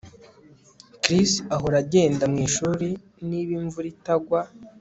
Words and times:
Chris 1.01 1.31
ahora 1.55 1.77
agenda 1.83 2.23
mwishuri 2.31 2.87
niba 3.27 3.51
imvura 3.59 3.87
itagwa 3.93 4.39